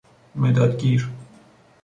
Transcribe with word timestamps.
مداد 0.35 0.77
گیر 0.79 1.09